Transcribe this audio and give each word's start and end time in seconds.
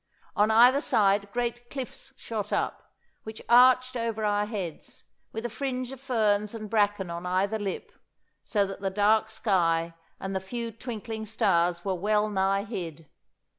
On 0.35 0.49
either 0.49 0.81
side 0.81 1.31
great 1.31 1.69
cliffs 1.69 2.11
shot 2.17 2.51
up, 2.51 2.91
which 3.21 3.39
arched 3.47 3.95
over 3.95 4.25
our 4.25 4.47
heads, 4.47 5.03
with 5.31 5.45
a 5.45 5.47
fringe 5.49 5.91
of 5.91 5.99
ferns 5.99 6.55
and 6.55 6.71
bracken 6.71 7.11
on 7.11 7.27
either 7.27 7.59
lip, 7.59 7.91
so 8.43 8.65
that 8.65 8.81
the 8.81 8.89
dark 8.89 9.29
sky 9.29 9.93
and 10.19 10.35
the 10.35 10.39
few 10.39 10.71
twinkling 10.71 11.27
stars 11.27 11.85
were 11.85 11.93
well 11.93 12.31
nigh 12.31 12.63
hid. 12.63 13.11